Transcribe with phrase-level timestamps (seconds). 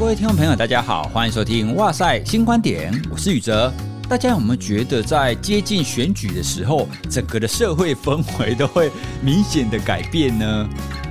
[0.00, 3.70] 各位听众朋友，大家好，欢迎收听《哇塞新观点》，我是宇哲。
[4.08, 8.90] 大家有没有觉得，在接近选举的时候，整个的社会氛围都会
[9.22, 10.66] 明显的改变呢？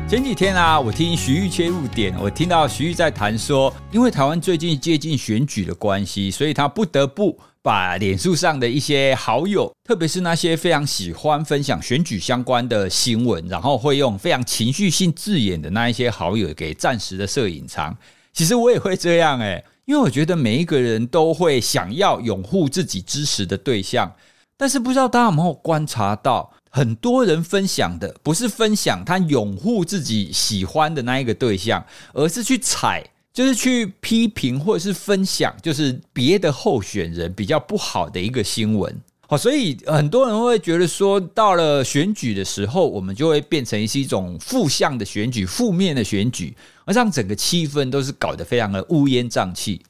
[0.10, 17.96] 前几天啊，我听徐玉切入点，我听到徐玉在谈说，因为台湾最近接近选举的关系，所以他不得不把脸书上的一些好友，特别是那些非常喜欢分享选举相关的新闻，然后会用非常情绪性字眼的那一些好友，给暂时的设隐藏。
[18.39, 24.09] 其实我也会这样诶，因为我觉得每一个人都会想要拥护自己支持的对象，
[24.55, 26.49] 但是不知道大家有没有观察到？
[26.70, 33.03] 很多人分享的不是分享他拥护自己喜欢的那一个对象，而是去踩，
[33.34, 39.01] 就是去批评或者是分享，就是别的候选人比较不好的一个新闻。
[39.32, 46.52] 好，所以很多人会觉得说，到了选举的时候，我们就会变成是一种负向的选举、负面的选举，
[46.86, 49.84] 而让整个气氛都是搞得非常的乌烟瘴气。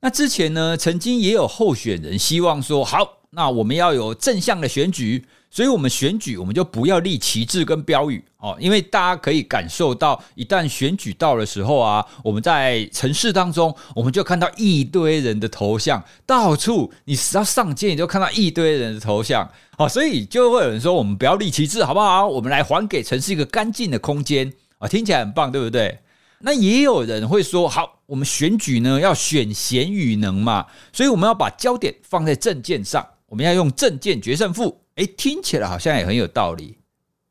[0.00, 5.24] 那之前呢，曾经也有候选人希望说，好，那我们要有正向的选举。
[5.50, 22.26] 所以，我们选举，我们就不要立旗帜跟标语哦，因为大家可以感受到，一旦选举到的时候啊，我们在城市当中，我们就看到一堆人的头像，到处你只要上街，你就看到一堆人的头像哦，所以就会有人说，我们不要立旗帜，好不好？
[22.26, 25.96] 我们来还给城市一个干净的空间啊，听起来很棒，对不对？
[26.40, 34.82] 那也有人会说，好，我们选举呢要选贤与能嘛，所以我们要把焦点放在政见上，我们要用政见决胜负。
[34.94, 36.78] 诶，听起来好像也很有道理。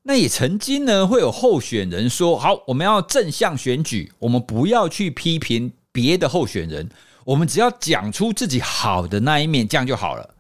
[0.02, 6.90] 那也曾经呢，会有候选人说：“好，我们要正向选举，我们不要去批评别的候选人，
[7.24, 10.36] 我们只要讲出自己好的那一面，这样就好了。”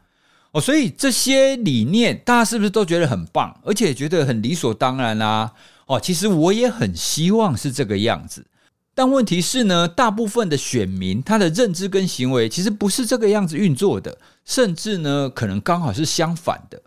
[0.52, 5.53] 哦，所以这些理念，大家是不是都觉得很棒，而且觉得很理所当然啊？
[5.86, 8.45] 哦，其实我也很希望是这个样子。
[8.96, 16.81] 但问题是呢，大部分的选民他的认知跟行为其实不是这个样子运作的，甚至呢，可能刚好是相反的。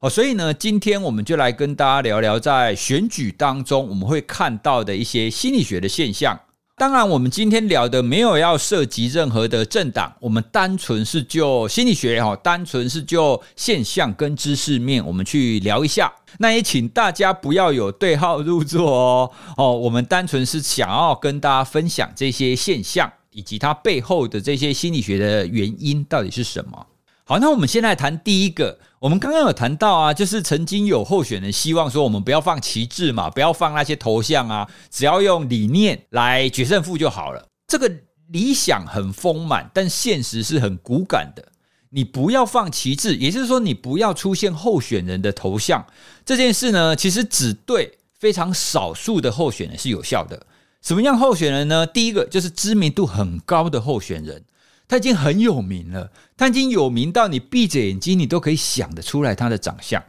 [0.00, 6.40] 哦，所以呢，今天我们就来跟大家聊聊，在选举当中我们会看到的一些心理学的现象。
[6.76, 16.12] 当然，我们今天聊的没有要涉及任何的政党，我们单纯是就心理学哈，单纯是就现象跟知识面，我们去聊一下。
[16.38, 19.30] 那也请大家不要有对号入座哦。
[19.56, 26.86] 哦，我们单纯是想要跟大家分享这些现象，以及它背后的这些心理学的原因到底是什么。
[27.22, 28.80] 好，那我们先来谈第一个。
[29.04, 37.46] 我们刚刚有谈到啊，就是曾经有候选人希望说，我们不要放旗帜嘛，不要放那些头像啊，只要用理念来决胜负就好了。
[37.68, 37.92] 这个
[38.28, 41.44] 理想很丰满，但现实是很骨感的。
[41.90, 45.84] 你不要放旗帜，也就是说，你不要出现候选人的头像。
[46.24, 50.46] 这件事呢，其实只对非常少数的候选人是有效的。
[50.80, 51.86] 什么样候选人呢？
[51.86, 54.42] 第一个就是知名度很高的候选人。
[54.86, 60.02] 他已经很有名了，他已经有名到你闭着眼睛，你都可以想得出来他的长相。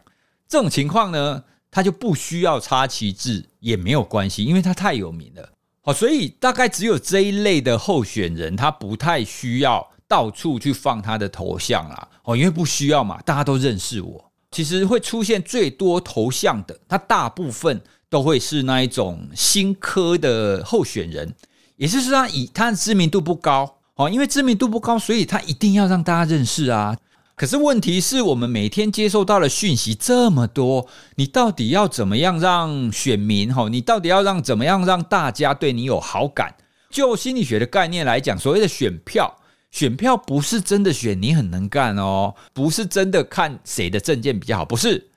[0.47, 5.49] 这种情况呢，他就不需要插旗帜也没有关系，因为他太有名了。
[5.81, 12.07] 好，所以大概只有这一类的候选人，他不太需要到处去放他的头像啦。
[12.23, 14.31] 哦，因为不需要嘛，大家都认识我。
[14.51, 21.33] 其实会出现最多头像的，他大部分都会是那一种新科的候选人，
[21.75, 23.74] 也就是说，以他的知名度不高。
[23.95, 26.97] 哦，因为知名度不高，所以他一定要让大家认识啊。
[27.35, 33.53] 可是问题是我们每天接受到的讯息这么多，你到底要怎么样让选民？
[33.53, 36.55] 哈，你到底要让怎么样让大家对你有好感？
[36.89, 39.37] 就心理学的概念来讲，所谓的选票，
[39.71, 45.09] 选票不是真的选你很能干哦，不是真的看谁的政见比较好，不是。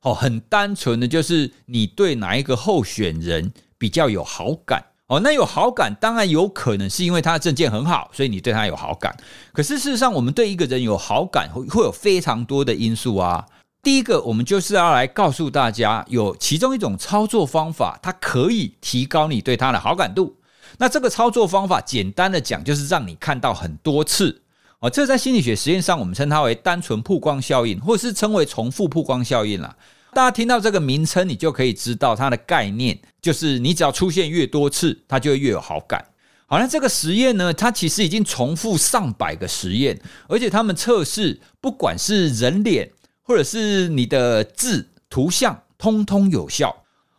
[0.00, 4.82] 哦，很单纯的就是你对哪一个候选人比较有好感。
[5.08, 9.16] 哦，那有好感，当然有可能是因为他的政见很好，所以你对他有好感。
[9.52, 13.46] 可是事实上，我们对一个人有好感，会会有非常多的因素啊。
[13.84, 20.34] 第一个，我们就是要来告诉大家，有其中一种操作方法，它可以提高你对他的好感度。
[20.78, 24.42] 那这个操作方法，简单的讲，就是让你看到很多次。
[24.80, 29.76] 哦，这在心理学实验上，我们称它为单纯曝光效应，或是称为重复曝光效应啦。
[30.16, 36.02] 大家听到这个名称，你就可以知道它的概念，就是你只要出现越多次，它就会越有好感。
[36.46, 42.90] 好，那这个实验呢，它其实已经重复上百个实验，而且他们测试不管是人脸
[43.20, 46.74] 或者是你的字图像，通通有效。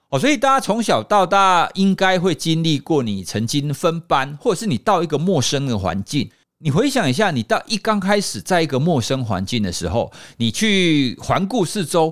[0.10, 12.12] 哦，所以大家从小到大应该会经历过，你曾经分班，或者是你到一个陌生的环境，你回想一下，你到一刚开始在一个陌生环境的时候，你去环顾四周。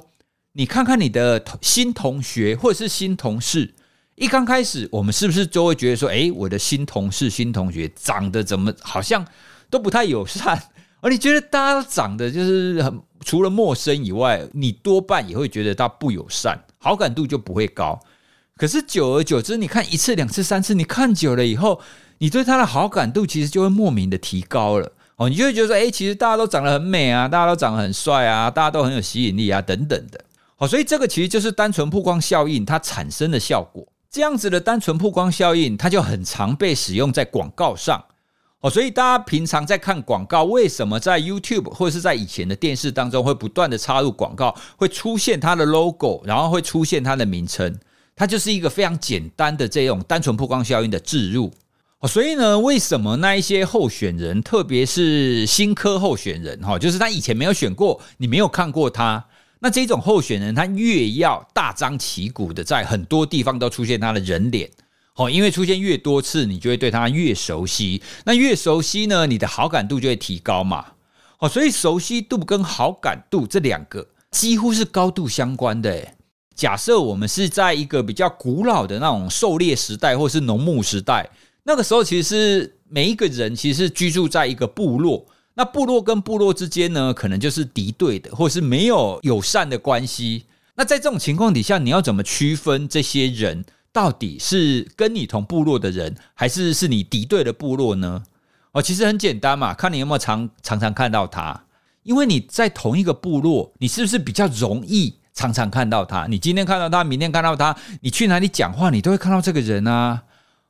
[0.58, 3.74] 你看看你的新同学或者是新同事，
[4.16, 9.26] 一刚开始，我们是不是就会觉得说，哎，我的新同事、新同学长得怎么好像
[9.70, 10.58] 都不太友善？
[11.02, 18.00] 而 你觉得大家都长得就是很，除了陌生以外，你多半也会觉得他不友善，好感度就不会高。
[18.56, 21.82] 可是久而久之，你看一次、两次、三次，你看久了以后，
[22.20, 24.90] 你对他的好感度其实就会莫名的提高了。
[25.18, 30.25] 哦，你就会觉得说，哎，其实大家都长得很美啊，大家都长得很帅啊，大家都很有吸引力啊，等等的。
[30.58, 33.86] 好，所以这个其实就是单纯曝光效应它产生的效果。
[34.10, 38.02] 这样子的单纯曝光效应，它就很常被使用在广告上。
[38.62, 47.78] 哦，所以大家平常在看广告，为什么在 YouTube 或者是在以前的电视当中会不断的插入广告，会出现它的 logo，然后会出现它的名称？
[48.16, 51.52] 它就是一个非常简单的这种单纯曝光效应的置入。
[52.00, 59.26] 哦，所以呢，为什么那一些候选人，特别是新科候选人，哈，就是他以前没有选过，你没有看过他。
[59.66, 64.70] 那这种候选人，他越要大张旗鼓的在很多地方都出现他的人脸，
[65.16, 68.00] 哦，因为出现越多次，你就会对他越熟悉。
[68.26, 70.86] 那越熟悉呢，你的好感度就会提高嘛。
[71.40, 76.10] 哦，所以熟悉度跟好感度这两个几乎是高度相关的。
[76.54, 81.28] 假设我们是在一个比较古老的那种狩猎时代，或是农牧时代，
[81.64, 85.26] 那个时候其实是每一个人其实是居住在一个部落。
[85.56, 90.46] 那部落跟部落之间呢，可能就是敌对的，或是没有友善的关系。
[90.76, 93.64] 那在这种情况底下，你要怎么区分这些人
[93.94, 98.24] 到底是跟你同部落的人，还是是你敌对的部落呢？
[98.74, 101.64] 哦，其实很简单嘛，看你有没有常常常看到他。
[102.04, 106.28] 因为你在同一个部落，你是不是比较容易常常看到他？
[106.28, 110.24] 你今天看到他，明天看到他，你去哪里讲话，你都会看到这个人啊。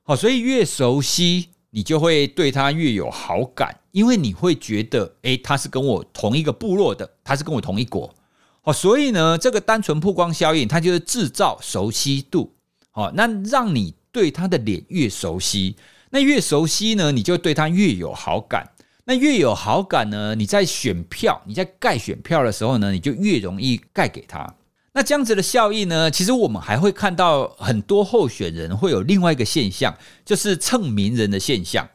[0.04, 3.78] 好，所以越熟悉，你就会对他越有好感。
[3.92, 8.14] 因为你会觉得，诶，他是跟我同一个部落的，他是跟我同一国，
[8.64, 12.54] 哦，所以呢，这个单纯曝光效应，它就是制造熟悉度，
[12.94, 15.78] 哦，那让你对他的脸越熟悉，
[16.10, 18.70] 那越熟悉呢，你就对他越有好感，
[19.06, 24.46] 那越有好感呢，你在选票，你在盖选票的时候呢，你就越容易盖给他。
[24.96, 29.94] 那这样子的效应呢，其实我们还会看到很多候选人会有另外一个现象，
[30.24, 31.90] 就是蹭名人的现象。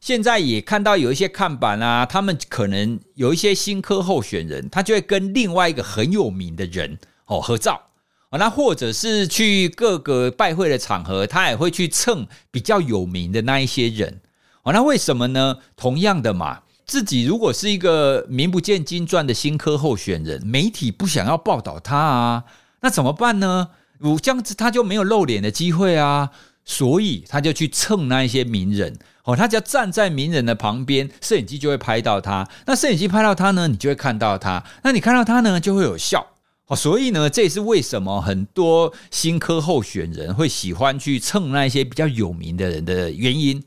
[0.00, 7.82] 现在也看到有一些看板啊，他们可能有一些新科候选人，他就会跟另外一个很有名的人哦合照
[8.30, 14.22] 啊，那或者是去各个拜会的场合，他也会去蹭比较有名的那一些人
[14.62, 14.72] 哦。
[14.72, 15.58] 那为什么呢？
[15.76, 22.44] 同样的嘛，自己如果是一个名不见经传的新科候选人，媒体不想要报道他啊，
[22.80, 23.70] 那怎么办呢？
[24.00, 26.30] 我这样子他就没有露脸的机会啊，
[26.64, 28.96] 所以他就去蹭那一些名人。
[29.24, 32.48] 哦，他只要站在名人的旁边，摄影机就会拍到他。
[32.66, 34.62] 那摄影机拍到他呢，你就会看到他。
[34.84, 36.24] 那你看到他呢，就会有笑。
[36.68, 43.64] 哦，所以呢，这也是为什么很多新科候选人会喜欢去蹭那一些比较有名的人的原因。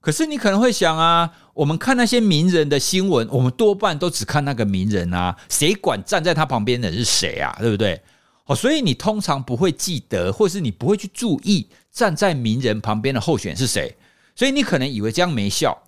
[0.00, 7.56] 可是你可能会想啊，我们看那些名人的新闻，我们多半都只看那个名人啊，谁管站在他旁边的是谁啊？
[7.58, 7.98] 对不对？
[8.44, 13.96] 哦，所以你通常不会记得，或是你不会去注意站在名人旁边的候选是谁。
[14.34, 15.82] 所以你可能以为这样没效，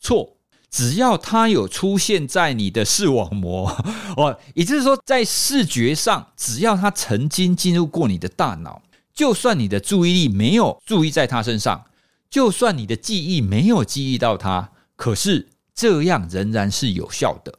[0.00, 0.32] 错。
[0.70, 3.70] 只要他有出现在你的视网膜
[4.16, 8.82] 哦，也就是说，在视觉上，只要他曾经进入过你的大脑，
[9.14, 11.84] 就算你的注意力没有注意在他身上，
[12.28, 17.58] 就算你的记忆没有记忆到他，可是这样仍然是有效的。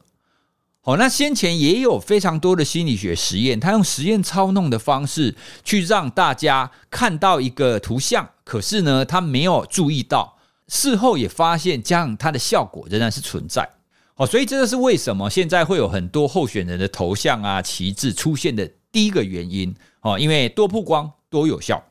[0.80, 8.28] 好，那先前也有非常多的心理学实验，他用实验操弄的方式去让大家看到一个图像。
[8.42, 13.68] 可是呢，他没有注意到，事后也发现这样它的效果仍然是存在。
[14.14, 19.74] 哦，所以这就是为什么现在会有很多候选人的头像啊、旗帜出现的第一个原因。
[20.00, 21.84] 哦，因为多曝光多有效。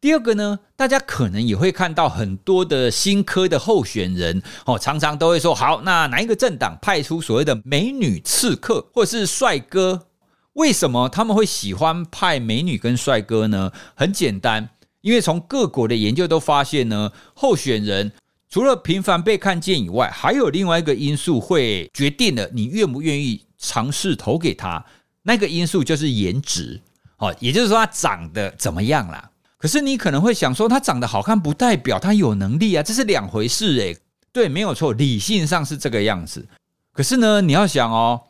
[0.00, 10.06] 第二个呢，大家可能也会看到很多的新科的候选人，哦，常常都会说：好，那哪一个政党派出所谓的美女刺客或是帅哥？
[10.52, 13.72] 为什么他们会喜欢派美女跟帅哥呢？
[13.96, 14.70] 很简单。
[15.00, 18.12] 因为从各国的研究都发现呢，候选人
[18.48, 24.84] 除了频繁被看见以外，还有另外一个因素会决定了你愿不愿意尝试投给他。
[25.22, 26.80] 那个因素就是颜值，
[27.18, 29.30] 哦，也就是说他长得怎么样啦。
[29.58, 33.98] 可是你可能会想说，他长得好看不代表他有能力啊，这是两回事诶。
[34.32, 36.46] 对，没有错，理性上是这个样子。
[36.92, 38.22] 可是呢，你要想哦，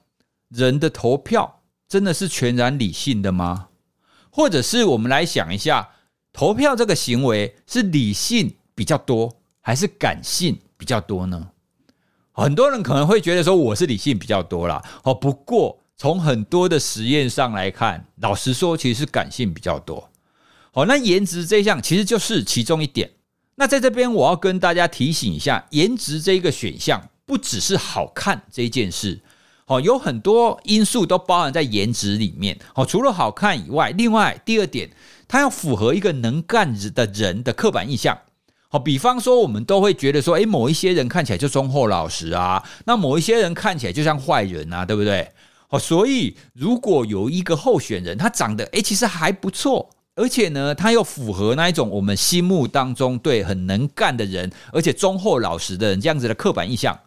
[0.48, 3.68] 人的投票真的是全然理性的吗？
[4.30, 5.90] 或者是我们来想一下。
[6.30, 11.48] 投票这个行为是理性比较多，还是感性比较多呢？
[12.30, 14.80] 很多人可能会觉得说我是理性比较多啦。
[15.02, 20.08] 哦，不过从很多的实验上来看，老实说，其实是感性比较多。
[20.78, 23.10] 好，那颜值这一项其实就是其中一点。
[23.56, 29.20] 那在这边我要跟大家提醒一下，颜值这一个选项不只是好看这一件事，
[29.64, 32.56] 好，有很多因素都包含在颜值里面。
[32.72, 34.88] 好，除了好看以外，另外第二点，
[35.26, 38.16] 它要符合一个能干的人的刻板印象。
[38.68, 45.28] 好，比方说我们都会觉得说，诶，某一些人看起来就忠厚老实啊，那某一些人看起来就像坏人啊，对不对？
[45.66, 49.90] 好，所以如果有一个候选人，他长得诶，其实还不错。
[50.18, 56.98] 而且呢，他又符合那一种我们心目当中对很能干的人，而且忠厚老实的人这样子的刻板印象，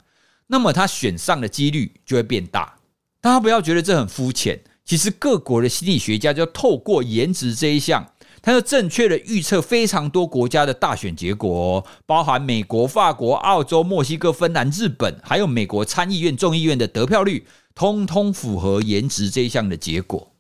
[0.47, 2.75] 那么他选上的几率就会变大。
[3.19, 20.30] 大家不要觉得这很肤浅，其实各国的心理学家就透过颜值这一项，他就正确的预测非常多国家的大选结果，包含美国、法国、澳洲、墨西哥、芬兰、日本，还有美国参议院、众议院的得票率，通通符合颜值这一项的结果。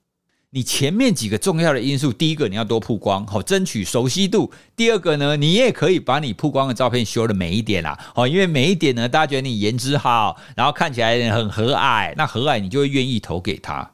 [0.53, 13.89] 你前面几个重要的因素，第一个你要多曝光，好争取熟悉度；第二个呢，你也可以把你曝光的照片修的美一点啦，好，因为美一点呢，大家觉得你颜值好，然后看起来很和蔼，那和蔼你就会愿意投给他。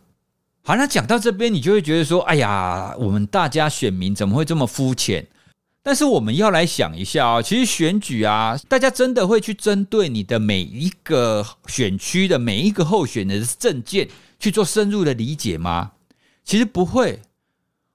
[0.63, 5.27] 好，那讲到这边，你就会觉得说，哎呀，我们大家选民怎么会这么肤浅？
[5.83, 14.09] 但是我们要来想一下啊，其实选举啊，大家真的会去针对你的每一个选区的每一个候选人的证件
[14.39, 15.91] 去做深入的理解吗？
[16.47, 17.19] 其实不会，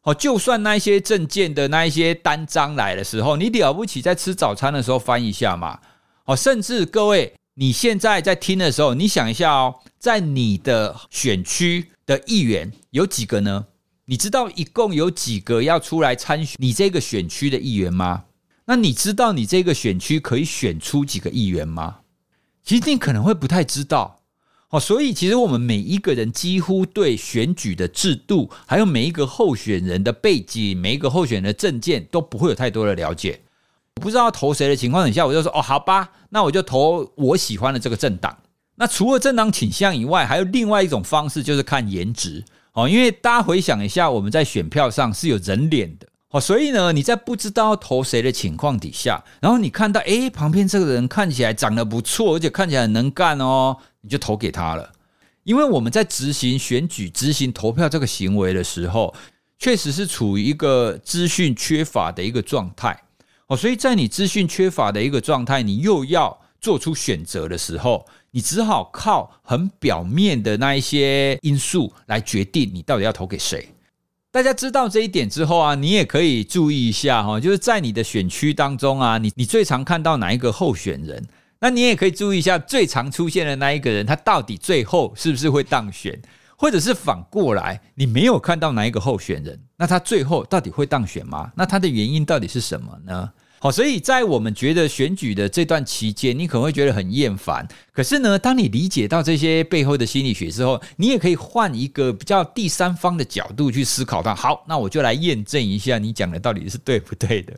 [0.03, 5.81] 哦，就算那一些证件的那一些单张来的时候，你了不起在吃早餐的时候翻一下嘛，
[6.27, 13.65] 哦，甚至各位你现在在听的时候，你想一下哦，在你的选区的议员有几个呢？
[14.05, 18.25] 你知道一共有几个要出来参选你这个选区的议员吗？
[18.67, 22.01] 那你知道你这个选区可以选出几个议员吗？
[22.63, 24.22] 其实你可能会不太知道。
[24.73, 33.39] 哦，所以其实我们每一个人几乎对选举的制度，还有每一个候选人的背景、每一个候选人的政见，都不会有太多的了解。
[33.97, 38.35] 不知道投谁的情况底下，我就说哦，好吧，那我就投我喜欢的这个政党。
[38.77, 42.43] 那除了政党倾向以外，还有另外一种方式，就是看颜值。
[42.73, 46.09] 哦，因为大家回想一下，我们在选票上是有人脸的。
[46.31, 53.77] 哦，所以呢，你在不知道投谁的情况底下，然后你看到诶，旁边这个人看起来长得不错，而且看起来很能干哦。
[54.03, 54.93] 你就投给他了，
[55.45, 59.15] 因为我们在执行选举、执行投票这个行为的时候，
[59.59, 63.01] 确实是处于一个资讯缺乏的一个状态
[63.47, 63.57] 哦。
[63.57, 73.69] 所以在你资讯缺乏的一个状态，你又要做出选择的时候，你只好靠很表面的那一些因素来决定你到底要投给谁。
[74.33, 81.25] 大家知道这一点之后啊，你也可以注意一下哈，就是在你的选区当中啊，你你最常看到哪一个候选人？
[81.63, 86.21] 那你也可以注意一下最常出现的那一个人，他到底最后是不是会当选，
[86.57, 91.53] 或者是反过来，你没有看到哪一个候选人，那他最后到底会当选吗？
[91.55, 93.31] 那他的原因到底是什么呢？
[93.61, 97.65] 好，所以在我们觉得选举的这段期间，你可能会觉得很厌烦。
[97.93, 104.35] 可是呢，当你理解到这些背后的心理学之后，你也可以换一个比较第三方的角度去思考它。
[104.35, 107.53] 好，那我就来验证一下你讲的到底是对不对的。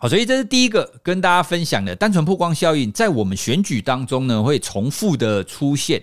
[0.00, 6.00] 好，所以这是第一个跟大家分享的单纯曝光效应，在我们选举当中呢，会重复的出现。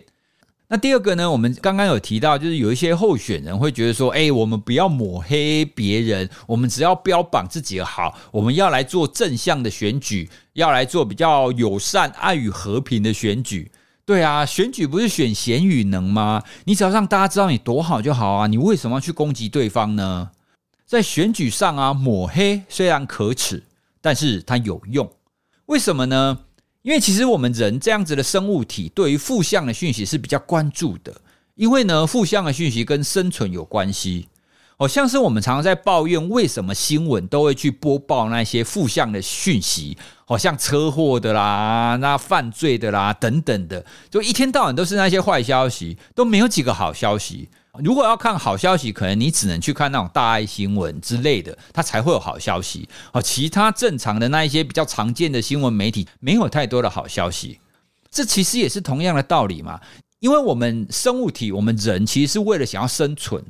[0.68, 13.72] 那第二个呢，我们刚刚有提到，就是有一些候选人会觉得说，哎，我们不要抹黑别人，我们只要标榜自己的好，我们要来做正向的选举，要来做比较友善、爱与和平的选举。
[14.06, 16.44] 对啊，选举不是选贤与能吗？
[16.66, 20.32] 你只要让大家知道你多好就好啊，你为什么要去攻击对方呢？
[20.86, 23.64] 在选举上啊，抹黑虽然可耻。
[24.06, 25.12] 但是它有用，
[25.66, 26.38] 为什么呢？
[26.84, 31.12] 因为其实我们人这样子的生物体，对于负向的讯息是比较关注的。
[31.56, 34.28] 因为呢，负向的讯息跟生存有关系。
[34.78, 47.50] 好像是我们常常在抱怨，为什么新闻都会去播报那些负向的讯息，好像车祸的啦、那犯罪的啦等等的，就一天到晚都是那些坏消息，都没有几个好消息。
[47.84, 52.88] 如果要看好消息，可能你只能去看那种大爱新闻之类的，它才会有好消息。
[53.12, 57.60] 哦，其他正常的那一些比较常见的新闻媒体，没有太多的好消息。
[58.10, 59.80] 这其实也是同样的道理嘛，
[60.20, 63.44] 因为我们生物体，我们人其实是为了想要生存。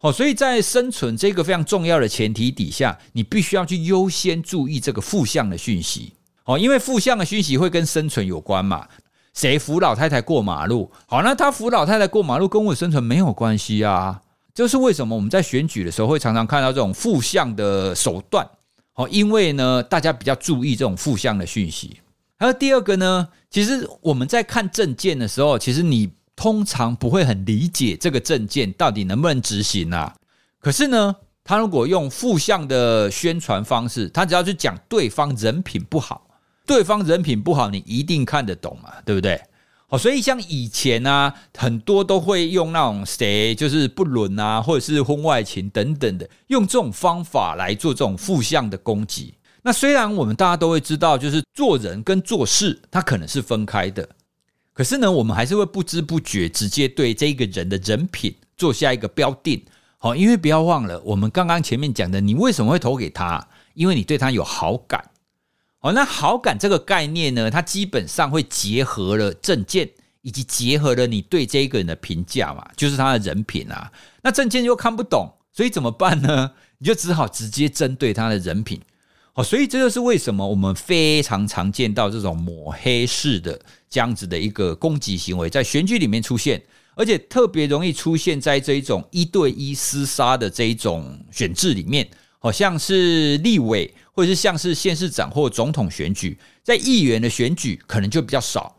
[0.00, 6.12] 哦，所以在生存这个非常重要的前提底下，你必须要去优先注意这个负向的讯息。
[6.44, 8.86] 哦，因为负向的讯息会跟生存有关嘛。
[9.34, 10.90] 谁扶老太太过马路？
[11.06, 14.20] 好，那他扶老太太过马路跟我生存没有关系啊。
[14.52, 18.46] 就是为什么我们在选举的时候会常常看到这种负向的手段？
[18.92, 22.00] 好，因为呢，大家比较注意这种负向的讯息。
[22.36, 30.14] 还有第二个呢，其实我们在看政见的时候，其实你通常不会很理解这个政见到底能不能执行啊。
[30.58, 36.26] 可是呢，他如果用负向的宣传方式，他只要去讲对方人品不好，
[36.70, 39.42] 对方人品不好，你一定看得懂嘛，对不对？
[39.88, 49.34] 好，所以像以前啊，很多都会用那种谁就是不伦啊，或者是婚外情等等的，用这种方法来做这种负向的攻击。
[49.62, 54.08] 那虽然我们大家都会知道，就是做人跟做事，它可能是分开的，
[54.72, 59.60] 可是呢，我们还是会不知不觉直接对这个人的人品做下一个标定。
[59.98, 63.44] 好，因为不要忘了，我们刚刚前面讲的，你为什么会投给他？
[63.74, 65.04] 因为你对他有好感。
[65.82, 69.88] 好，那好感这个概念呢，它基本上会结合了政见，
[70.20, 73.90] 以及结合了你对这个人的评价嘛，就是他的人品啊。
[74.22, 76.52] 那政见又看不懂，所以怎么办呢？
[76.76, 78.78] 你就只好直接针对他的人品。
[79.32, 83.58] 好，所以这就是为什么我们非常常见到这种抹黑式的
[83.88, 86.62] 这样子的一个攻击行为，在选举里面出现。
[86.96, 92.06] 而且特别容易出现在这一种一对一厮杀的这一种选制里面，
[92.38, 98.76] 好像是立委，或者是像是县市长或总统选举，在议员的选举可能就比较少。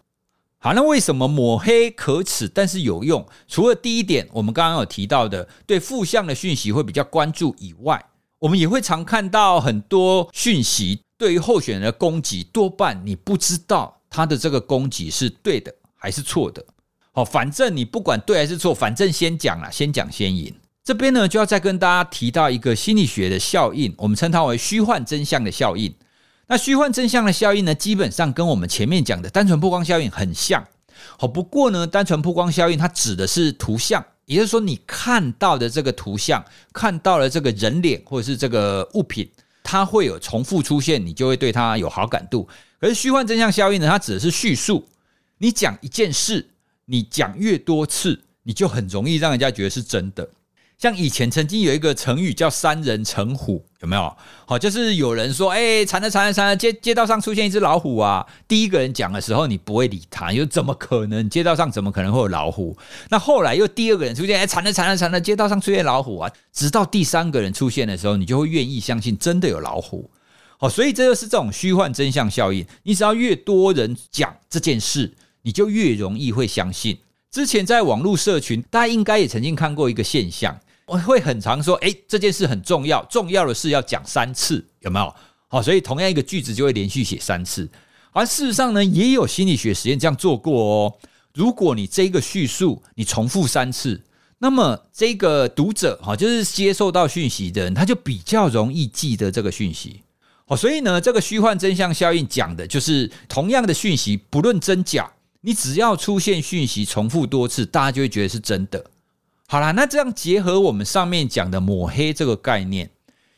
[0.63, 3.27] 好，那为什么抹黑可耻但是有用？
[3.47, 8.05] 除了第一点，我们刚刚有提到的，对负向的讯息会比较关注以外，
[8.37, 16.63] 我们也会常看到很多讯息对于候选人的攻击，多半你不知道他的这个攻击是对的还是错的。
[17.11, 20.53] 好，反正你不管对还是错，反正先讲啦，先讲先赢。
[20.83, 25.93] 这边呢，就要再跟大家提到一个心理学的效应，我们称它为虚幻真相的效应。
[26.47, 30.65] 那虚幻真相的效应呢，基本上跟我们前面讲的单纯曝光效应很像。
[31.17, 39.29] 好，不过呢，单纯曝光效应它指的是图像，也就是说，你看到的这个图像，看到了这个人脸或者是这个物品，
[39.63, 42.47] 它会有重复出现，你就会对它有好感度。
[42.79, 44.87] 可是虚幻真相效应呢，它指的是叙述，
[45.37, 46.47] 你讲一件事。
[46.85, 50.27] 你讲越多次，你就很容易让人家觉得是真的。
[50.81, 54.17] 像以前曾经有一个成语叫“三人成虎”，有没有？
[54.47, 61.29] 好，就是有人说：“哎，惨了惨了惨了，街街道上出现一只老虎啊！”第一个人讲的时候，你不会理他，又怎么可能？
[61.29, 62.75] 街道上怎么可能会有老虎？
[63.09, 66.31] 那后来又第二个人出现，哎，惨了惨了惨了，街道上出现老虎啊！
[66.51, 70.09] 直到第三个人出现的时候，你就会愿意相信真的有老虎。
[70.57, 72.65] 好，所以这就是这种虚幻真相效应。
[72.81, 75.13] 你只要越多人讲这件事。
[75.43, 76.99] 你就越容易会相信。
[77.31, 80.55] 之前在网络社群，大家应该也曾经看过一个现象，
[80.91, 85.15] 我会很常说：“诶，这件事很重要，重要的事要讲三次，有没有？”
[85.47, 87.69] 好，所以同样一个句子就会连续写三次。
[88.11, 90.93] 而事实上呢，也有心理学实验这样做过哦。
[91.33, 94.01] 如果你这个叙述你重复三次，
[94.39, 100.01] 那么这个读者哈，就是接受到讯息的人，他就比较容易记得这个讯息。
[100.45, 105.09] 好，所以呢，这个虚幻真相效应讲的就是同样的讯息，不论真假。
[105.39, 108.85] 你只要出现讯息重复多次，大家就会觉得是真的。
[109.51, 112.89] 好啦，那这样结合我们上面讲的抹黑这个概念，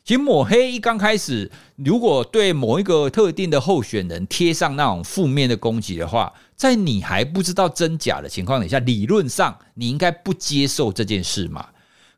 [0.05, 11.69] 其实抹黑一刚开始，如果对某一个特定的候选人贴上那种负面的攻击的话，在你还不知道真假的情况底下，理论上你应该不接受这件事嘛。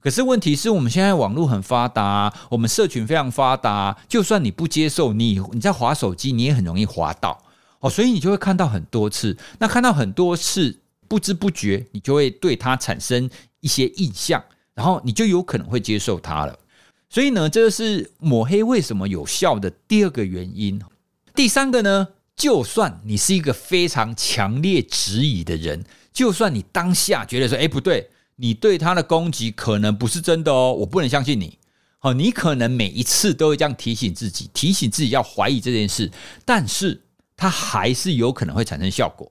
[0.01, 7.41] 可是问题是我们现在网络很发达，我们社群非常发达，就算你不接受，你你在滑手机，你也很容易滑到。
[7.79, 16.57] 哦，所以你就会看到很多次，那看到很多次，不知不觉你就会对他产生一些印象，然后你就有可能会接受他了。
[17.09, 20.81] 所以呢，这是抹黑为什么有效的第二个原因。
[21.33, 31.57] 第三个呢，就算你是一个非常强烈质疑的人，就算你当下觉得说，哎，不对，你对他的攻击可能不是真的哦，我不能相信你。
[31.99, 36.11] 好，你可能每一次都会这样提醒自己，提醒自己要怀疑这件事，
[36.43, 37.01] 但是。
[37.37, 39.29] 它还是有可能会产生效果，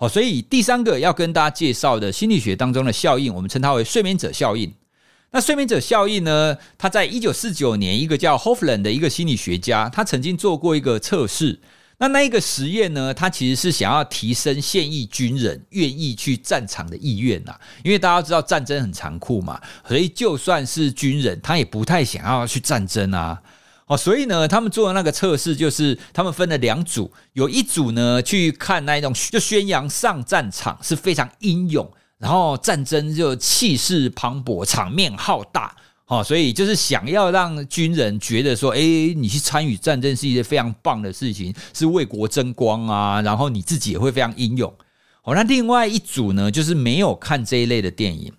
[0.00, 4.72] 好，所以第三个要跟大家介绍的心理学当中的效应，我们称它为睡眠者效应。
[5.30, 6.56] 那睡眠者效应呢？
[6.78, 11.60] 它在一九四九年，一个叫 Hoffman 的一个心理学家，他曾经做过一个测试。
[11.98, 23.38] 那那一个实验呢，他其实是想要提升现役军人愿意去战场的意愿呐，因为大家知道战争很残酷嘛，所以就算是军人，他也不太想要去战争啊。
[23.90, 35.74] 哦，所以呢，他们做的那个测试就是，他们分了两组，有一组呢去看那一种，就宣扬上战场是非常英勇，然后战争就气势磅礴，场面浩大，
[36.06, 44.72] 哦，所以就是想要让军人觉得说，哎，你去参与战争是一件非常棒的事情，是为国争光啊，然后你自己也会非常英勇。
[45.24, 48.32] 哦，那另外一组呢，就是没有看这一类的电影。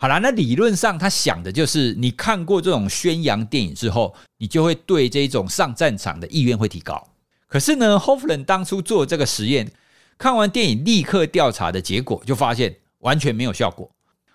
[0.00, 7.08] 好啦，那理论上他想的就是，你看过这种宣扬电影之后，你就会对这种上战场的意愿会提高。
[7.48, 9.72] 可是呢，Hoffman 当初做这个实验，
[10.16, 13.90] 看完电影立刻调查的结果，就发现完全没有效果。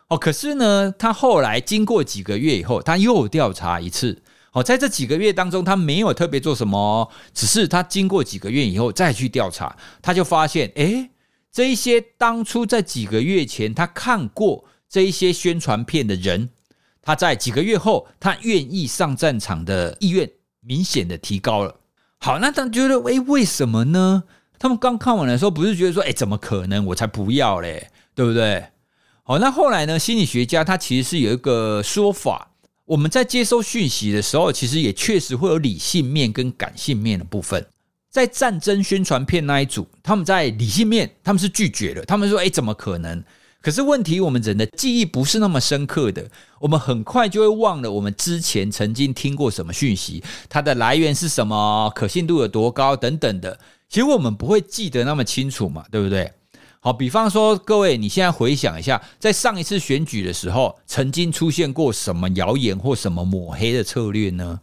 [0.09, 4.21] 哦，可是呢，他后来经过几个月以后，他又调查一次。
[4.51, 11.09] 哦，在这几个月当中，他没有特别做什么，只是他经过几个月以后再去调查，他就发现，诶，
[11.53, 16.51] 这一些当初在几个月前他看过这一些宣传片的人，
[17.01, 20.29] 他在几个月后，他愿意上战场的意愿
[20.59, 21.75] 明显的提高了。
[22.19, 24.25] 好，那他觉得，诶，为什么呢？
[24.59, 26.85] 他们刚看完的时候，不是觉得说，诶，怎么可能？
[26.85, 28.63] 我才不要嘞，对不对？
[29.23, 29.97] 好，那后来呢？
[29.97, 32.51] 心理学家他其实是有一个说法，
[32.85, 37.65] 我们在接收讯息的时候，其实也确实会有理性面跟感性面的部分。
[38.11, 43.23] 在战争宣传片那一组，他们在理性面他们是拒绝的，他们说：“诶，怎么可能？”
[43.63, 53.57] 可是问题，我们人的记忆不是那么深刻的，我们很快就会忘了我们之前曾经听过什么讯息，它的来源是什么，可信度有多高等等的。
[53.87, 56.29] 其实我们不会记得那么清楚嘛，对不对？
[56.81, 64.59] 好，比方说，各位，你现在回想一下，在上一次选举的时候，曾经出现过什么谣言或什么抹黑的策略呢？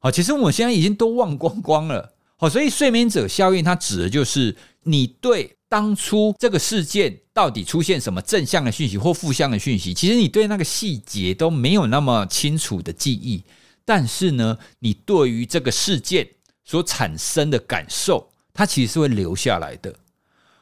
[0.00, 2.12] 好，其实我们现在已经都忘光光了。
[2.36, 13.42] 好，所以睡眠者效应它指的就是你对当初这个事件到底出现什么正向的讯息或负向的讯息，其实你对那个细节都没有那么清楚的记忆，
[13.84, 16.28] 但是呢，你对于这个事件
[16.64, 19.92] 所产生的感受，它其实是会留下来的。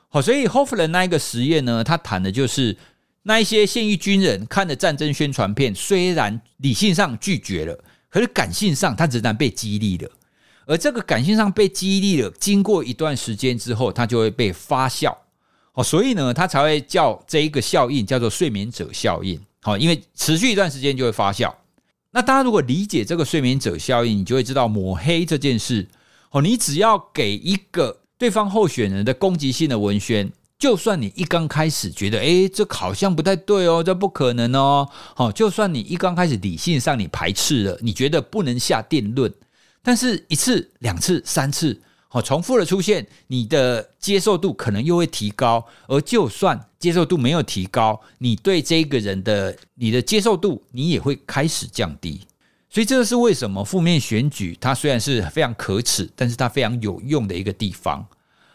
[0.08, 2.74] 好，所以 Hoffler 那一个实验呢，他谈的就是
[3.24, 10.10] 那一些现役军人看的战争宣传片，虽然理性上拒绝了，可是感性上他仍然被激励了。
[10.66, 15.14] 而这个感性上被激励了，经过一段时间之后，它就会被发酵。
[15.72, 19.40] 好，所以呢，它才会叫这一个效应叫做睡眠者效应。
[19.60, 21.52] 好，因为持续一段时间就会发酵。
[22.10, 25.88] 那大家如果理解这个睡眠者效应，你就会知道抹黑这件事。
[26.30, 27.98] 哦，你只要给一个。
[28.18, 39.34] 对方候选人的攻击性的文宣，就算你一刚开始觉得，诶，这好像不太对哦，这不可能哦，好，就算你一刚开始理性上你排斥了，你觉得不能下定论，
[39.82, 52.20] 但是一次、两次、三次，好，重复的出现，你的接受度可能又会提高，而就算接受度没有提高，你对这个人的你的接受度，你也会开始降低。
[52.70, 58.06] 所以这个是为什么负面选举它虽然是非常可耻，但是它非常有用的一个地方。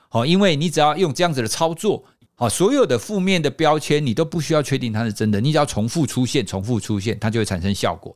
[0.10, 2.04] 好，因为你只要用这样子的操作，
[2.36, 8.16] 好，所有的负面的标签你都不需要确定它是真的，你只要重复出现、重复出现，它就会产生效果。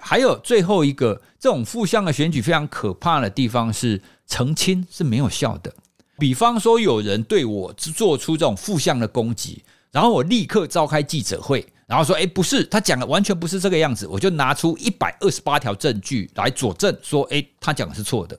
[0.00, 5.72] 还有最后一个，这种负向的选举非常可怕的地方是澄清是没有效的。
[6.18, 11.66] 比方说有人对我做出这种负向的攻击，然后我立刻召开记者会。
[11.86, 18.38] 然后说，诶，不是，他讲的完全不是这个样子，我就拿出一百二十八条证据来佐证，说，诶，他讲的是错的。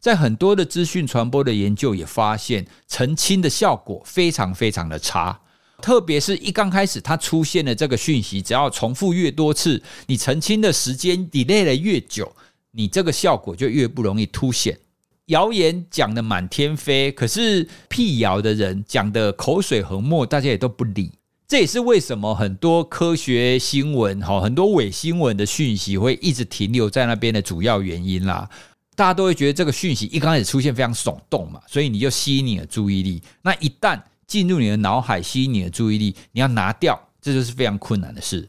[0.00, 5.38] 在很多的资讯传播的研究也发现，澄清的效果非常非常的差，
[5.82, 12.30] 特别是一刚开始他出现的这个讯息，只要重复越多次，你澄清的时间 delay 的越久，
[12.72, 14.78] 你这个效果就越不容易凸显。
[15.26, 21.10] 谣言讲的满天飞，可是辟谣的人讲的口水横墨，大家也都不理。
[21.48, 28.48] 这也是为什么很多科学新闻、哈很多伪新闻的讯息会一直停留在那边的主要原因啦。
[28.96, 33.22] 大家都会觉得这个讯息一刚开始出现非常耸动嘛，所以你就吸引你的注意力。
[33.42, 38.48] 那一旦进入你的脑海，吸引你的注意力，你要拿掉，这就是非常困难的事。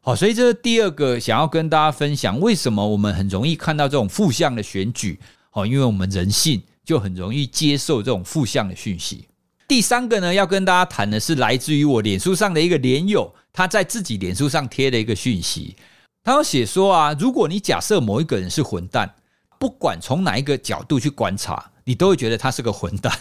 [0.00, 5.20] 好，所以这是第二个想要跟大家分享，为什么我们很容易看到这种负向的选举？
[5.50, 9.26] 好，因为我们人性就很容易接受这种负向的讯息。
[9.68, 15.76] 第三个呢，要跟大家谈的是来自于我脸书上的一个连友，他在自己脸书上贴了一个讯息，
[16.24, 19.14] 他要写说啊，如果你假设某一个人是混蛋，
[19.58, 23.12] 不管从哪一个角度去观察，你都会觉得他是个混蛋。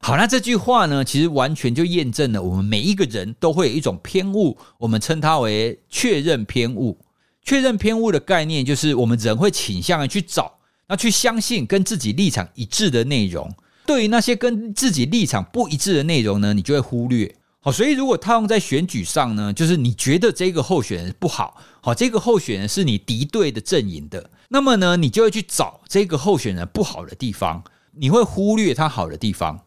[0.00, 6.98] 好，那这句话呢，其实完全就验证了我们每一个人都会有一种偏误，我们称它为确认偏误。
[7.44, 13.52] 确认偏误的概念就是我们人会倾向于去找，那去相信跟自己立场一致的内容。
[13.86, 17.34] 对于那些跟自己立场不一致的内容呢，你就会忽略。
[17.60, 27.64] 好，所以如果套用在选举上呢，就是你觉得这个候选人不好，好，这个候选人是你敌对的阵营的，那么呢，你就会去找这个候选人不好的地方，
[27.96, 29.60] 你会忽略他好的地方。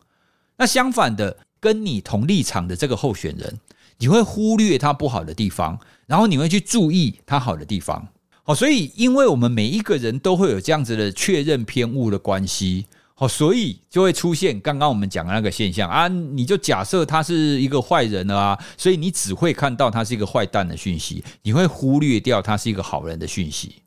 [0.61, 3.59] 那相反的，跟你同立场的这个候选人，
[3.97, 8.07] 你会忽略他不好的地方，然后你会去注意他好的地方。
[8.43, 12.85] 好，所以因为我们每一个人都会有这样子的确认偏误的关系。
[13.15, 23.81] 好，所以就会出现刚刚我们讲的那个现象啊，你就假设他是一个坏人了啊，所以你只会看到他是一个坏蛋的讯息，你会忽略掉他是一个好人的讯息。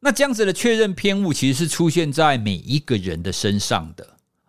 [0.00, 4.06] 那这样子的确认偏误其实是出现在每一个人的身上的，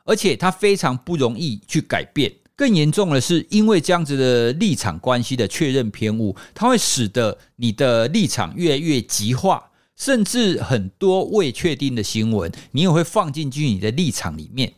[0.10, 14.74] 而且它非常不容易去改变，更严重的是，因为这样子的立场关系的确认偏误，它会使得你的立场越来越极化，甚至很多未确定的新闻，你也会放进去你的立场里面。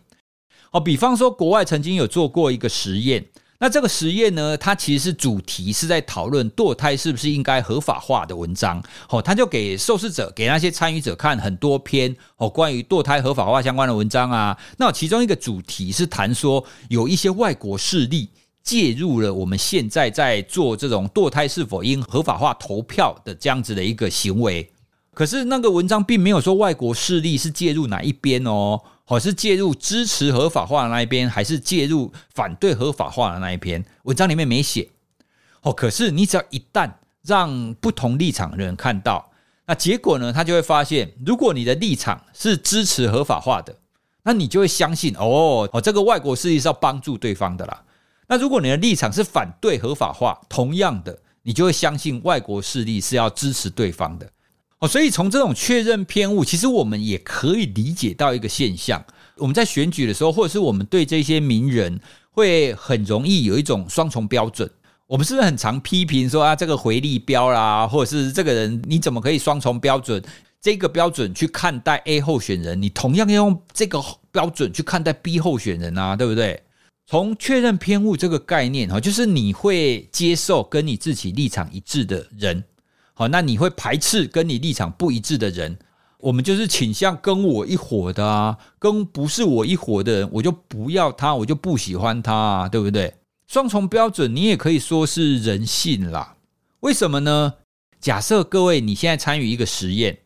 [0.72, 3.26] 哦，比方说，国外曾经有做过一个实验。
[3.64, 8.82] 那这个实验呢，它其实是主题是在讨论堕胎是不是应该合法化的文章。
[9.10, 14.58] 哦，他就给受试者、给那些参与者看很多篇哦关于堕胎合法化相关的文章啊。
[14.78, 18.30] 那其中一个主题是谈说，有一些外国势力
[18.64, 24.68] 介入了我们现在在做这种堕胎是否应合法化投票的这样子的一个行为。
[25.14, 28.82] 可是那个文章并没有说外国势力是介入哪一边哦。
[29.12, 33.84] 我是介入支持合法化的那一边，还是介入反对合法化的那一边？
[34.04, 34.90] 文章里面没写。
[35.64, 36.90] 哦，可是你只要一旦
[37.22, 39.34] 让不同立场的人看到，
[39.66, 40.32] 那结果呢？
[40.32, 43.76] 他就会发现，如果你的立场是支持合法化的，
[44.24, 47.84] 那你就会相信哦哦，这个外国势力是要帮助对方的啦。
[48.28, 54.32] 那如果你的立场是反对合法化，同样的，你就会相信外国势力是要支持对方的。
[54.82, 59.06] 哦，所以从这种确认偏误，其实我们也可以理解到一个现象：
[59.38, 62.00] 我们在选举的时候，或者是我们对这些名人，
[62.32, 64.68] 会很容易有一种双重标准。
[65.06, 70.20] 我们是不是很常批评说啊，这个回力标啦，或者是这个人你怎么可以双重标准？
[70.60, 76.60] 这个标准去看待 A 候选人，你同样要用这个标准去看待 B 候选人啊，对不对？
[77.06, 82.64] 从确认偏误这个概念哈，就是你会接受跟你自己立场一致的人。
[83.22, 85.78] 好，那你会排斥跟你立场不一致的人？
[86.18, 93.14] 我们就是倾向跟我一伙的啊，跟不是我一伙的人，我就不要他，我就不喜欢他啊，对不对？
[93.46, 96.36] 双重标准，你也可以说是人性啦。
[96.80, 97.54] 为什么呢？
[98.00, 100.18] 假设各位你现在参与一个实验，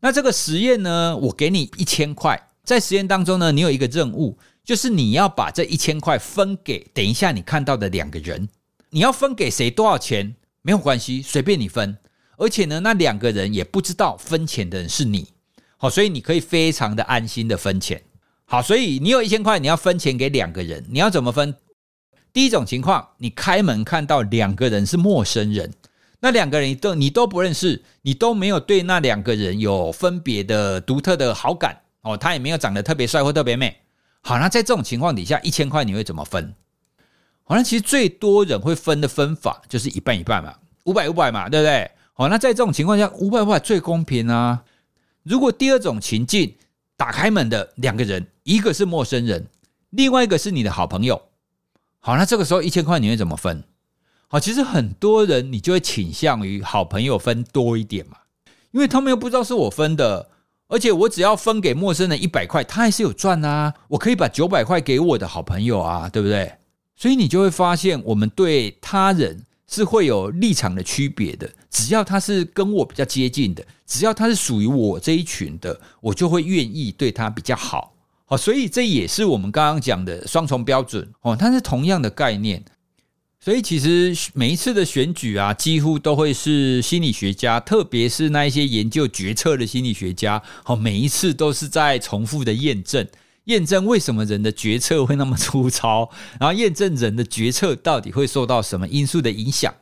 [0.00, 8.48] 那这个实验呢，我给你一千块，在实验当中呢，你有一个任务，就是你要把这一千块分给等一下你看到的两个人。
[8.90, 10.34] 你要分给谁多少钱？
[10.62, 11.96] 没有关系，随便你分。
[12.40, 15.28] 而且呢，那两个人也不知道分钱的人是你，
[15.76, 18.02] 好，所以你可以非常的安心的分钱。
[18.46, 21.54] 好，所以你有一千块，你要分钱给两个人，你要怎么分？
[22.32, 25.70] 第一种情况，你开门看到两个人是陌生人，
[26.20, 33.76] 那两个人都你都不认识，你都没有对那两个人有分别的独特的好感哦，他也没有长得特别帅或特别美。
[34.22, 36.54] 好，那在这种情况底下，一千块你会怎么分？
[37.44, 41.90] 好，那其实最多人会分的分法就是一半一半嘛，五百五百嘛，对不对？
[42.20, 44.62] 好，那在这种情况下，五百块最公平啊。
[45.22, 46.54] 如果第二种情境，
[46.94, 49.46] 打开门的两个人，一个是陌生人，
[49.88, 51.22] 另外一个是你的好朋友。
[51.98, 53.64] 好，那这个时候一千块你会怎么分？
[54.28, 58.18] 好，其实很多人你就会倾向于好朋友分多一点嘛，
[58.72, 60.28] 因为他们又不知道是我分的，
[60.68, 63.72] 而且我只要分给陌生人一百块，他还是有赚啊。
[63.88, 66.58] 我可以把九百块给我的好朋友啊，对不对？
[66.96, 69.46] 所以你就会发现，我们对他人。
[69.70, 77.94] 是会有立场的区别的，只要他是跟我比较接近的，只要他是属于我这一群的，我就会愿意对他比较好。
[78.26, 82.64] 好，所以这也是我们刚刚讲的双重标准哦，它是同样的概念。
[83.42, 93.06] 所以其实每一次的选举啊，几乎都会是心理学家，特别是那一些研究决策的心理学家，好，每一次都是在重复的验证。
[93.44, 99.74] 验证为什么人的决策会那么粗糙，然后验证人的决策到底会受到什么因素的影响。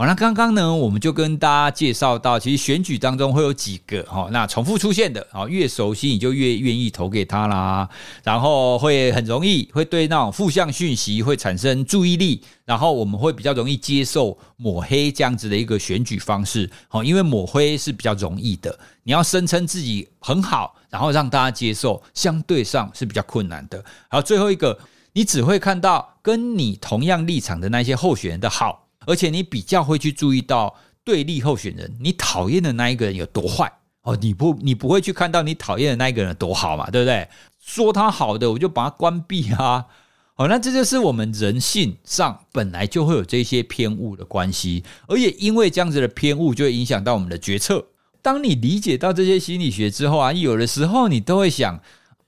[0.00, 7.88] 好，那刚刚呢，我们就跟大家介绍到，其实选举当中会有几个哈，那重复出现的，越熟悉你就越愿意投给他啦。
[8.22, 16.70] 然后会很容易会对那种负向讯息会产生注意力，然后我们会比较容易接受抹黑这样子的一个选举方式。
[16.86, 23.84] 好，因为抹黑是比较容易的，你要声称自己很好，然后让大家接受，相对上是比较困难的。
[24.08, 24.78] 好，最后一个，
[25.14, 28.84] 你只会看到跟你同样立场的那些候选人的好。
[29.06, 34.16] 而且你比较会去注意到对立候选人，你讨厌的那一个人有多坏哦？
[34.20, 36.90] 你不，你不会去看到你讨厌的那一个人有多好嘛？
[36.90, 37.28] 对不对？
[37.60, 39.86] 说他好的，我就把他关闭啊！
[40.36, 47.86] 哦，那这就是我们人性上本来就会有这些偏误的关系，而也因为这样子的偏误，就会影响到我们的决策。
[48.22, 51.80] 当你理解到这些心理学之后啊，有的时候你都会想，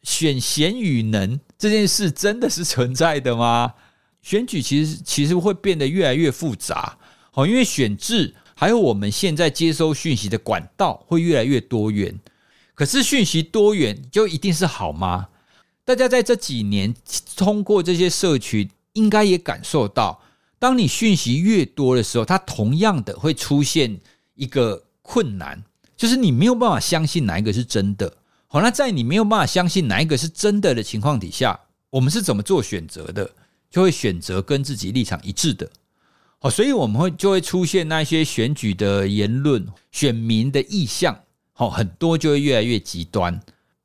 [0.02, 3.74] 选贤与能这件事真的是存在的吗？
[4.22, 6.98] 选举其实其实会变得越来越复杂，
[7.30, 12.18] 好，因为选制还有我们现在接收讯息的管道会越来越多元。
[12.74, 15.28] 可是讯息多元就一定是好吗？
[15.84, 16.94] 大家在这几年
[17.36, 20.22] 通过这些社群，应该也感受到，
[20.58, 24.00] 当你讯息越多的时候，它同样的会出现
[24.34, 25.62] 一个困难，
[25.96, 28.16] 就是你没有办法相信哪一个是真的。
[28.46, 31.58] 好，那在你没有办法相信哪一个是真的的情况底下，
[31.90, 33.30] 我们是怎么做选择的？
[33.70, 35.70] 就会选择跟自己立场一致的。
[36.38, 41.20] 好，所以我们会就会出现那些选举的言论、选民的意向，
[41.52, 43.40] 好，很多就会越来越极端。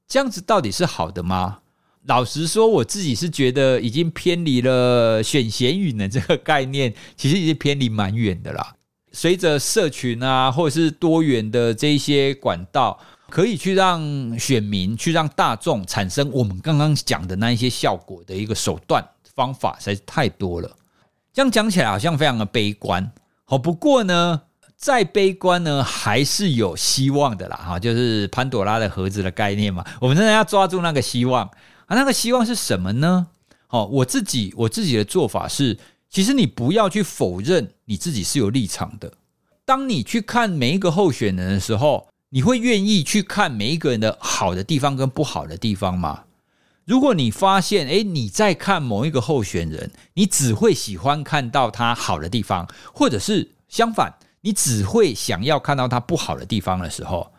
[0.08, 1.60] 这样子到底是好的吗？
[2.06, 8.76] 老实说，我自己是觉得已经偏离了选贤与能这个概念， 其实已经偏离蛮远的啦。
[9.12, 19.04] 随着社群啊，或者是多元的这一些管道，可以去让选民、去让大众产生我们刚刚讲的那一些效果的一个手段
[19.36, 20.78] 方法，实在是太多了。
[21.34, 23.12] 这样讲起来好像非常的悲观。
[23.44, 24.42] 好，不过呢，
[24.78, 27.58] 再悲观呢，还是有希望的啦。
[27.58, 31.46] 哈，就是潘朵拉的盒子的概念嘛，我们真的要抓住那个希望。
[31.86, 33.28] 啊，那个希望是什么呢？
[33.68, 35.78] 好，我自己我自己的做法是，
[36.10, 39.12] 其实你不要去否认你自己是有立场的。
[39.66, 46.24] 当你去看每一个候选人的时候，你会愿意去看每一个人的好的地方跟不好的地方吗？
[46.86, 57.32] 如果你发现，诶，你在看某一个候选人，你只会喜欢看到他好的地方，或者是相反，你只会想要看到他不好的地方的时候，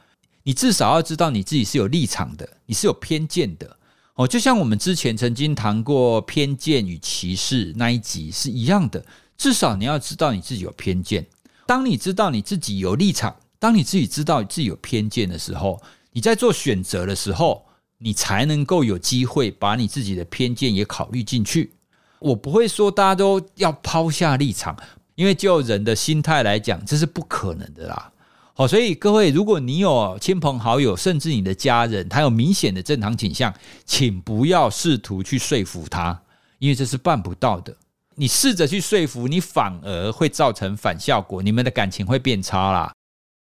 [0.43, 3.77] 你至少要知道你自己是有立场的，你是有偏见的。
[4.15, 9.05] 哦，就像我们之前曾经谈过偏见与歧视那一集是一样的，
[9.39, 11.25] 至少你要知道你自己有偏见。
[11.67, 15.81] 当你知道你自己有立场，当你自己知道自己有偏见的时候，
[16.13, 17.66] 你在做选择的时候，
[17.99, 21.73] 你才能够有机会把你自己的偏见也考虑进去。
[22.19, 24.77] 我不会说大家都要抛下立场，
[25.15, 28.13] 因为就人的心态来讲，这是不可能的啦。
[28.55, 33.53] 好，所以各位，如果你有亲朋好友，甚至你的家人，他有明显的正常倾向，
[33.85, 36.23] 请不要试图去说服他，
[36.59, 37.77] 因为这是办不到的。
[38.15, 42.91] 你试着去说服，你反而会造成反效果，你们的感情会变差啦。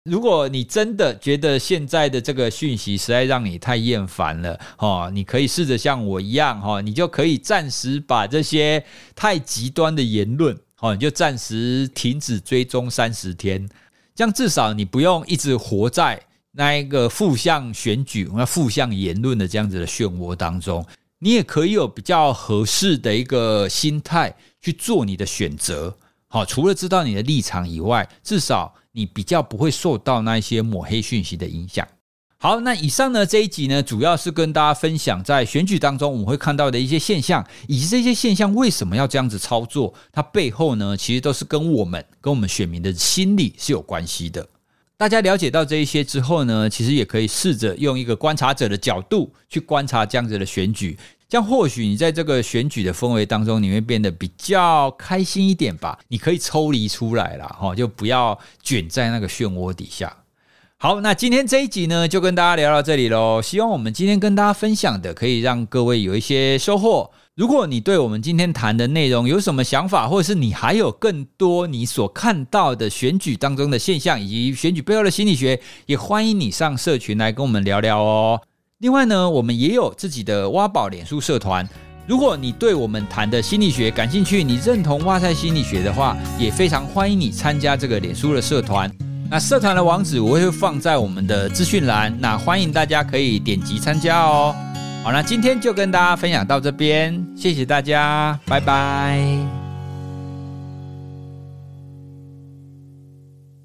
[0.04, 8.84] 如果你真的觉得现在的这个讯息实在让你太厌烦了，哦，你可以试着像我一样，哈，你就可以暂时把这些
[9.16, 13.70] 太极端的言论，哦，你就暂时停止追踪三十天。
[14.16, 16.20] 这样至少你不用一直活在
[16.54, 20.84] 那一个负向选举、那负向言论的这样子的漩涡当中，
[21.20, 25.96] 你也可以有比较合适的一个心态去做你的选择。
[26.34, 31.86] 好，除了知道你的立场以外，至少你比较不会受到那一些抹黑讯息的影响。
[32.38, 44.48] 好，那以上呢，这一集呢，主要是跟大家分享在选举当中我们会看到的一些现象，以及这些现象为什么要这样子操作，它背后呢，其实都是跟我们跟我们选民的心理是有关系的。
[44.96, 50.98] 大家了解到这一些之后呢，其实也可以试着用一个观察者的角度去观察这样子的选举，
[51.32, 55.98] 这样或许你在这个选举的氛围当中，你会变得比较开心一点吧。
[56.10, 60.14] 你可以抽离出来了哈，就不要卷在那个漩涡底下。
[60.78, 63.42] 好，那今天这一集呢，就跟大家聊到这里喽。
[63.42, 67.10] 希望我们今天跟大家分享的，可以让各位有一些收获。
[67.36, 78.42] 如果你对我们今天谈的内容有什么想法，或者是你还有更多你所看到的选举当中的现象，以及选举背后的心理学，也欢迎你上社群来跟我们聊聊哦。
[78.82, 81.68] 另外呢，我们也有自己的挖宝脸书社团。
[82.08, 88.92] 如果你对我们谈的心理学感兴趣，你认同哇塞心理学的话，也非常欢迎你参加这个脸书的社团。
[89.30, 94.56] 那社团的网址我会放在我们的资讯栏，那欢迎大家可以点击参加哦。
[95.04, 99.61] 好，那今天就跟大家分享到这边，谢谢大家，拜拜。